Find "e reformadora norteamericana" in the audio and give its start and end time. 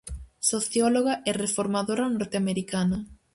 1.29-2.97